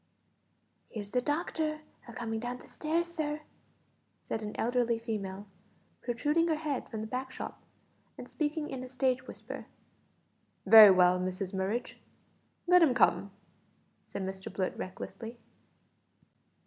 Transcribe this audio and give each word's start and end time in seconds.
"Here's 0.89 1.11
the 1.11 1.21
doctor 1.21 1.81
a 2.07 2.13
comin' 2.13 2.39
down 2.39 2.65
stairs, 2.65 3.07
sir," 3.07 3.41
said 4.19 4.41
an 4.41 4.55
elderly 4.57 4.97
female, 4.97 5.45
protruding 6.01 6.47
her 6.47 6.55
head 6.55 6.89
from 6.89 7.01
the 7.01 7.05
back 7.07 7.29
shop, 7.29 7.61
and 8.17 8.27
speaking 8.27 8.71
in 8.71 8.83
a 8.83 8.89
stage 8.89 9.27
whisper. 9.27 9.67
"Very 10.65 10.89
well, 10.89 11.19
Mrs 11.19 11.53
Murridge, 11.53 11.97
let 12.65 12.81
him 12.81 12.95
come," 12.95 13.29
said 14.03 14.23
Mr 14.23 14.51
Blurt 14.51 14.75
recklessly. 14.75 15.37